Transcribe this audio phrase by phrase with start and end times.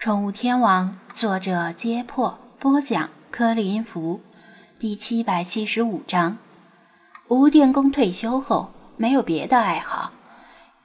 [0.00, 4.20] 宠物天王，作者：揭破，播讲：柯林福，
[4.78, 6.38] 第七百七十五章。
[7.26, 10.12] 吴电工退休后没有别的爱好，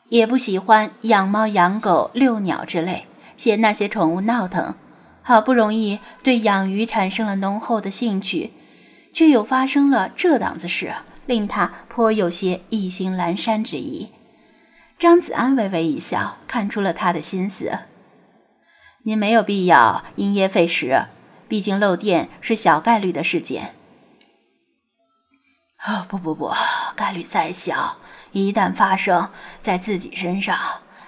[0.10, 3.06] 也不喜欢养猫、养狗、遛鸟之类，
[3.38, 4.74] 嫌那些宠物闹腾。
[5.22, 8.52] 好不容易对养鱼产生了浓厚的兴趣，
[9.14, 10.92] 却又发生了这档子事，
[11.28, 14.10] 令他颇有些意兴阑珊之意。
[14.98, 17.72] 张子安微微一笑，看出了他的心思。
[19.06, 21.08] 您没有必要因噎废食，
[21.50, 23.76] 毕竟漏电是小概率的事件。
[25.78, 26.52] 啊，不不不，
[26.96, 27.98] 概率再小，
[28.32, 29.30] 一旦发生
[29.62, 30.58] 在自己身上，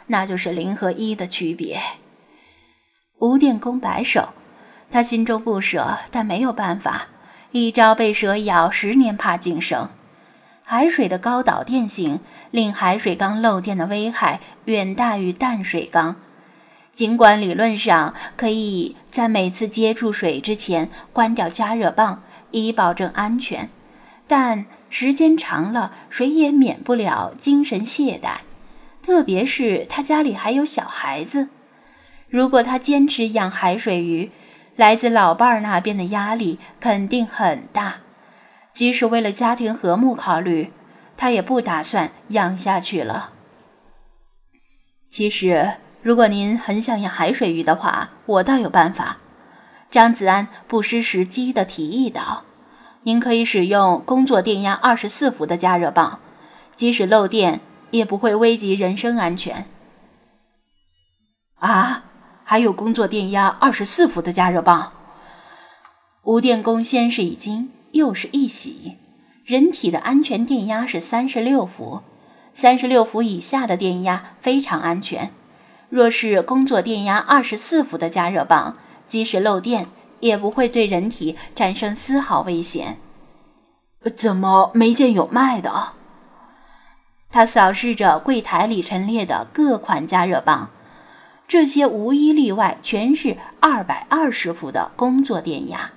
[0.08, 1.80] 那就是零和一的区别。
[3.20, 4.34] 吴电工摆手，
[4.92, 7.08] 他心中不舍，但没有办法。
[7.52, 9.90] 一朝被蛇咬，十年怕井绳。
[10.64, 12.20] 海水的高导电性
[12.52, 16.18] 令海水缸漏电的危害远大于淡水缸。
[16.96, 23.70] 尽管理论上可以在每次接触水之前关掉加热棒，以保证安全，
[24.26, 28.38] 但时间长了，谁也免不了精神懈怠。
[29.04, 31.50] 特别是他家里还有小孩子，
[32.30, 34.32] 如果他坚持养海水鱼，
[34.78, 37.98] 来自老伴儿那边的压力肯定很大。
[38.74, 40.72] 即使为了家庭和睦考虑，
[41.18, 43.34] 他也不打算养下去了。
[45.10, 45.74] 其实。
[46.06, 49.18] 如果您很想养海水鱼的话，我倒有办法。”
[49.90, 52.44] 张子安不失时机地提议道
[53.02, 56.20] ，“您可以使用工作电压二十四伏的加热棒，
[56.76, 59.66] 即使漏电也不会危及人身安全。”
[61.58, 62.04] 啊，
[62.44, 64.92] 还有工作电压二十四伏的加热棒？
[66.22, 68.98] 吴电工先是一惊，又是一喜。
[69.44, 72.04] 人体的安全电压是三十六伏，
[72.54, 75.32] 三十六伏以下的电压非常安全。
[75.96, 78.76] 若是工作电压二十四伏的加热棒，
[79.08, 79.88] 即使漏电，
[80.20, 82.98] 也不会对人体产生丝毫危险。
[84.14, 85.94] 怎么没见有卖的？
[87.32, 90.70] 他扫视着柜台里陈列的各款加热棒，
[91.48, 95.92] 这些无一例外全是二百二十伏的工作电压。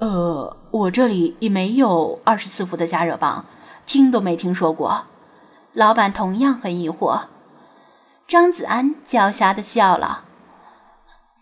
[0.00, 3.44] 呃，我这里也没有二十四伏的加热棒，
[3.86, 5.06] 听都没听说过。
[5.74, 7.26] 老板同样很疑惑。
[8.28, 10.26] 张子安狡黠地笑了。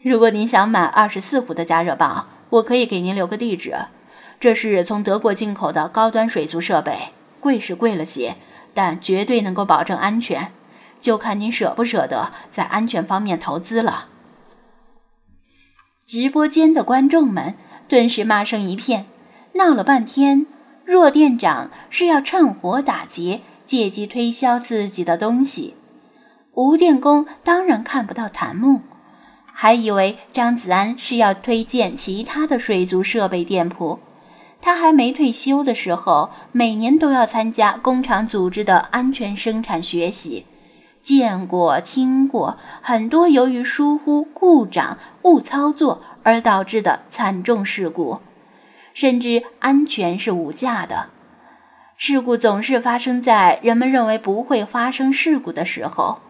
[0.01, 3.75] 如果您想买二十四伏的加热棒，我可以给您留个地址。
[4.39, 7.09] 这是从德国进口的高端水族设备，
[7.41, 8.37] 贵是贵了些，
[8.73, 10.53] 但绝对能够保证安全。
[11.01, 14.07] 就看您舍不舍得在安全方面投资了。
[16.07, 17.55] 直播间的观众们
[17.89, 19.07] 顿时骂声一片，
[19.55, 20.47] 闹了半天，
[20.85, 25.76] 若店长是要趁火打劫，借机推销自己的东西。
[26.57, 28.81] 吴电工当然看不到弹幕，
[29.53, 34.01] 还以为张子安是要推荐其他的水族设备店铺。
[34.63, 40.47] 他还没退休的时候，每年都要参加工厂组织的安全生产学习，
[41.03, 48.21] 见过、听过很多由于疏忽、故障、误操作而导致的惨重事故，
[48.95, 51.11] 甚至安全是无价的。
[51.99, 56.21] 事故总是发生在人们认为不会发生事故的时候。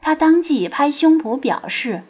[0.00, 2.02] 他当即拍胸脯表示：“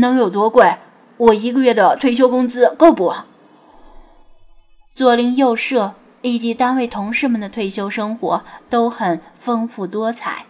[0.00, 0.76] 能有多贵？
[1.16, 3.14] 我一个月的退休工资够不？”
[4.94, 10.46] 左邻右舍以及单位同事们的退休生活都很丰富多彩。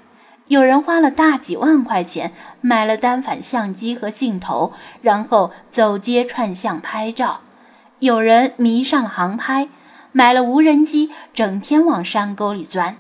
[0.46, 7.40] 有人花了大几万块钱买了单反相机和镜头，然后走街串巷拍照；
[7.98, 9.68] 有人迷上了航拍，
[10.12, 12.98] 买了无人机，整天往山沟里钻，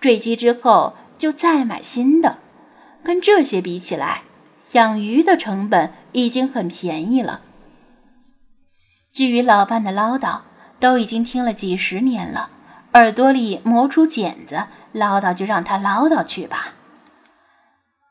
[0.00, 2.38] 坠机之后就再买新的。
[3.04, 4.22] 跟这些比起来，
[4.72, 7.42] 养鱼的成本已经很便宜了。
[9.12, 10.40] 至于老伴的唠叨，
[10.80, 12.50] 都已经听了几十年了，
[12.94, 16.74] 耳朵里磨出茧子，唠叨就让他唠叨去吧。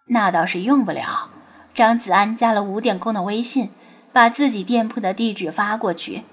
[0.07, 1.31] 那倒是用不了。
[1.75, 3.71] 张子安加了吴电工的微信，
[4.11, 6.23] 把自己店铺的地址发过去。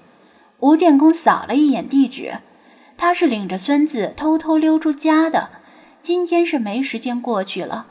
[0.59, 2.41] 吴电工扫了一眼地址，
[2.95, 5.49] 他是领着孙子偷偷溜出家的，
[6.03, 7.87] 今天是没时间过去了。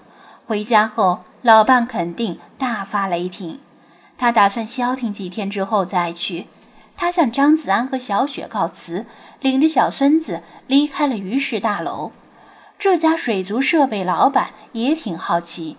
[0.50, 3.61] 回家后，老伴肯定大发雷霆。
[4.19, 6.49] 他打算消停几天之后再去。
[6.97, 9.06] 他向张子安和小雪告辞，
[9.41, 12.11] 领着小孙子离开了于氏大楼。
[12.81, 15.76] 这家水族设备老板也挺好奇，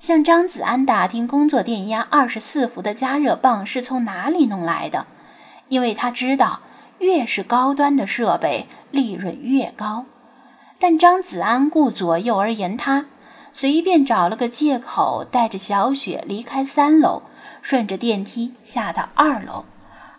[0.00, 5.04] 向张子安打听工作电压二十四伏的加热棒是从哪里弄来的，
[5.68, 6.60] 因为他知道
[7.00, 10.06] 越是高端的设备利润越高。
[10.78, 13.04] 但张子安顾左右而言他。
[13.56, 17.22] 随便找了个借口，带着小雪离开三楼，
[17.62, 19.64] 顺着电梯下到二楼。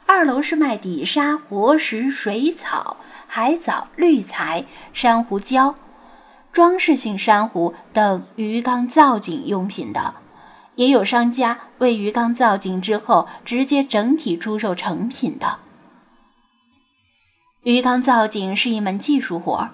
[0.05, 2.95] 二楼是卖底沙、活石、水草、
[3.27, 5.73] 海藻、滤材、珊瑚礁、
[6.53, 10.13] 装饰性珊瑚等鱼缸造景用品的，
[10.75, 15.57] 也有商家为鱼缸造景之后直接整体出售成品的。
[17.63, 19.71] 鱼缸造景是一门技术活，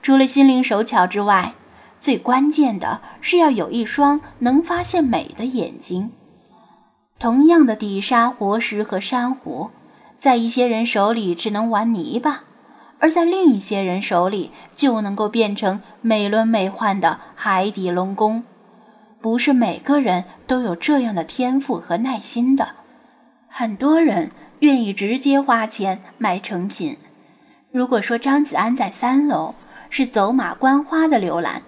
[0.00, 1.52] 除了心灵手巧之外。
[2.02, 6.10] 最关键的是要有一双能发现美的眼睛。
[7.20, 9.70] 同样的底沙、活石和珊瑚，
[10.18, 12.42] 在一些人手里只能玩泥巴，
[12.98, 18.42] 而在另一些人手里就能够变成美轮美奂的海底龙宫。
[19.20, 22.70] 不是每个人都有这样的天赋和耐心的，
[23.46, 26.96] 很多人愿意直接花钱买成品。
[27.70, 29.54] 如果说张子安在三楼
[29.88, 31.62] 是走马观花的浏览。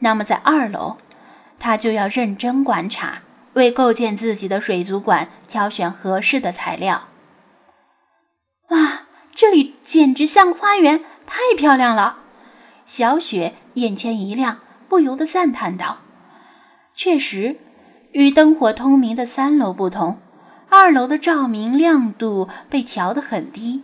[0.00, 0.96] 那么在二楼，
[1.58, 7.08] 他就要认真观察，为构建自己的水族馆挑选合适的材料。
[8.68, 9.02] 哇，
[9.34, 12.18] 这里简直像花园，太漂亮了！
[12.86, 15.98] 小雪眼前一亮，不由得赞叹道
[16.96, 17.56] ：“确实，
[18.12, 20.20] 与灯火通明的三楼不同，
[20.68, 23.82] 二楼的照明亮度被调得很低，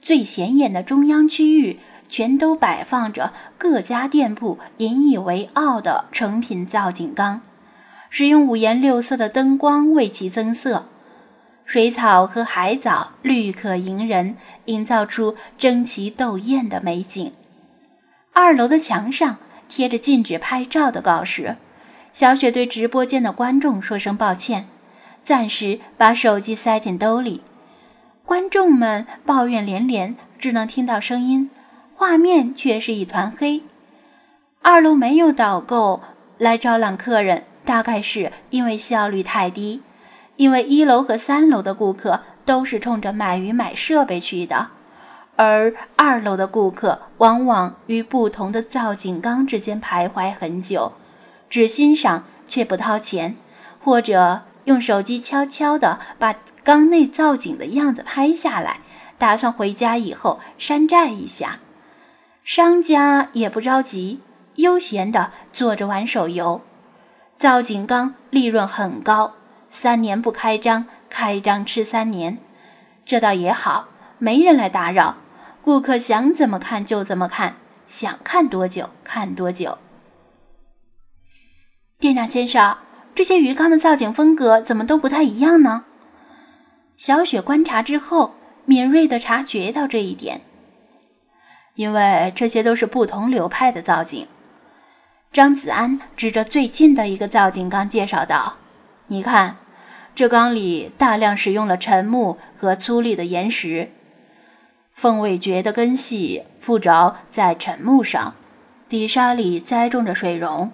[0.00, 1.78] 最显眼的中央区域。”
[2.08, 7.42] 全都摆放着各家店铺引以为傲的成品造景缸，
[8.10, 10.86] 使用五颜六色的灯光为其增色，
[11.64, 17.32] 水草和海藻绿可迎人，营造出争奇斗艳的美景。
[18.32, 19.36] 二楼的墙上
[19.68, 21.56] 贴着禁止拍照的告示，
[22.12, 24.66] 小雪对直播间的观众说声抱歉，
[25.22, 27.42] 暂时把手机塞进兜里。
[28.24, 31.50] 观众们抱怨连连，只能听到声音。
[31.98, 33.60] 画面却是一团黑。
[34.62, 36.00] 二楼没有导购
[36.38, 39.82] 来招揽客人，大概是因为效率太低。
[40.36, 44.68] 因为一楼和三楼的顾客都是冲着买鱼买设备去的，
[45.34, 50.92] 而二楼的顾客往往于不同的造景缸之间徘徊很久，
[51.50, 53.34] 只欣赏却不掏钱，
[53.82, 58.78] 或者用手机悄悄地把缸内造景的样子拍下来，
[59.18, 61.58] 打算回家以后山寨一下。
[62.48, 64.22] 商家也不着急，
[64.54, 66.62] 悠闲地坐着玩手游。
[67.36, 69.34] 造景缸利润很高，
[69.68, 72.38] 三年不开张，开张吃三年，
[73.04, 75.18] 这倒也好，没人来打扰，
[75.62, 77.56] 顾客想怎么看就怎么看，
[77.86, 79.76] 想看多久看多久。
[81.98, 82.78] 店长先生，
[83.14, 85.84] 这些鱼缸的造景风格怎么都不太一样呢？
[86.96, 88.32] 小雪观察之后，
[88.64, 90.40] 敏锐地察觉到这一点。
[91.78, 94.26] 因为这些都是不同流派的造景，
[95.32, 98.56] 张子安指着最近的一个造景缸介绍道
[99.06, 99.58] ：“你看，
[100.12, 103.92] 这缸里大量使用了沉木和粗粝的岩石，
[104.92, 108.34] 凤尾蕨的根系附着在沉木上，
[108.88, 110.72] 底沙里栽种着水榕，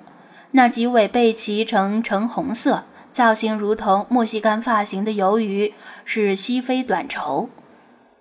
[0.53, 5.75] 那几尾背鳍呈橙红色，造型如同墨西干发型的鱿鱼
[6.06, 7.51] 是西非短绸。”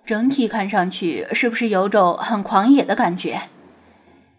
[0.06, 3.42] 整体看上去是不是有种很狂野的感觉？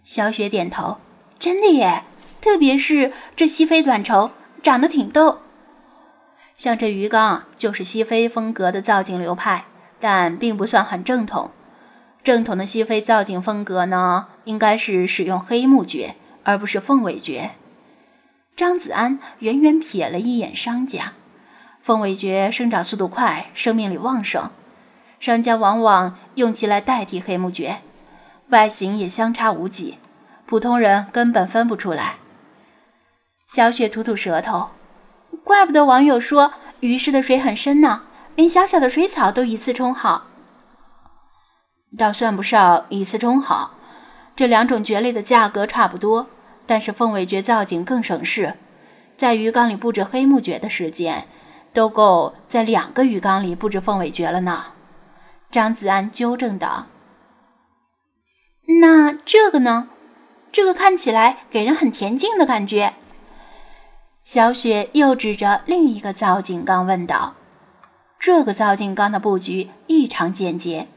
[0.03, 0.97] 小雪点头，
[1.39, 2.03] 真的耶，
[2.39, 4.29] 特别是这西非短绸，
[4.61, 5.39] 长得挺逗。
[6.55, 9.65] 像这鱼缸就是西非风格的造景流派，
[9.99, 11.49] 但并不算很正统。
[12.23, 17.49] 正统的西非造景风格呢，应该是使用黑木蕨，而不是凤尾蕨。
[18.55, 21.13] 张子安远远瞥了一眼商家，
[21.81, 24.51] 凤尾蕨生长速度快，生命力旺盛。
[25.25, 27.77] 商家往往用其来代替黑木蕨，
[28.49, 29.97] 外形也相差无几，
[30.45, 32.17] 普通人根本分不出来。
[33.47, 34.69] 小雪吐吐舌头，
[35.43, 38.03] 怪不得网友说鱼市的水很深呢，
[38.35, 40.27] 连小小的水草都一次冲好。
[41.97, 43.71] 倒算不上一次冲好，
[44.35, 46.27] 这两种蕨类的价格差不多，
[46.67, 48.53] 但是凤尾蕨造景更省事，
[49.17, 51.27] 在鱼缸里布置黑木蕨的时间，
[51.73, 54.65] 都够在两个鱼缸里布置凤尾蕨了呢。
[55.55, 56.87] 张子安纠正道
[58.81, 59.87] ：“那这个呢？
[60.51, 62.95] 这个看起来给人很恬静的感觉。”
[64.25, 67.35] 小雪又指着另一个造景缸问道
[68.19, 70.89] ：“这个造景缸的布局异常简洁，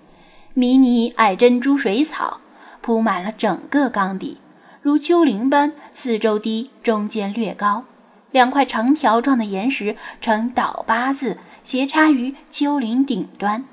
[0.54, 2.40] 迷你矮珍珠水草
[2.80, 4.40] 铺满了整个缸底，
[4.82, 7.84] 如丘陵般，四周低，中间略高。
[8.32, 13.64] 两块长条状的岩石呈倒八字，斜插于丘陵顶端。”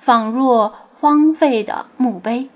[0.00, 2.48] 仿若荒废的墓碑，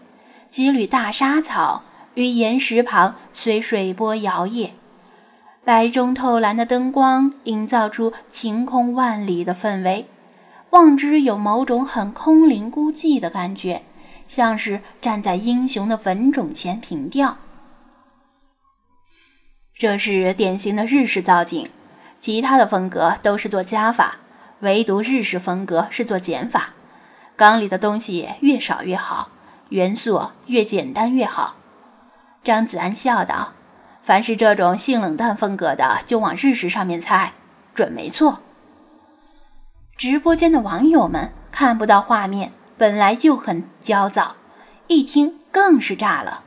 [0.51, 1.83] 几缕大沙草
[2.15, 4.71] 于岩石旁随水波摇曳，
[5.65, 10.07] 白中透蓝的灯光营造出晴空万里的氛围，
[10.71, 13.83] 望之有某种很空灵孤寂的感觉，
[14.27, 17.37] 像是站在英雄的坟冢前凭吊。
[19.77, 21.69] 这是典型的日式造景，
[22.21, 24.19] 其他的风格都是做加法，
[24.61, 26.75] 唯独日式风格是做减法。
[27.37, 29.31] 缸里的东西越少越好，
[29.71, 31.57] 元素越简单越好。
[32.43, 33.53] 张子安笑道。
[34.07, 37.33] 凡是这种性冷淡风格的，就往日式上面猜，
[37.75, 38.41] 准没错。
[39.97, 44.37] 直播间的网友们看不到画面，本来就很焦躁，
[44.89, 46.43] 一听更是炸了。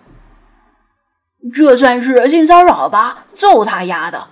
[1.51, 3.25] 这算是性骚扰吧？
[3.33, 4.27] 揍他丫的！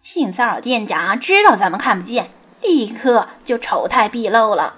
[0.00, 2.30] 性骚扰店长知道咱们看不见，
[2.62, 4.74] 立刻就丑态毕露了。